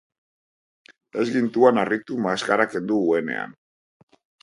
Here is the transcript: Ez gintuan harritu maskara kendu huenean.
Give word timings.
Ez 1.25 1.27
gintuan 1.35 1.81
harritu 1.83 2.19
maskara 2.25 2.69
kendu 2.75 3.01
huenean. 3.07 3.59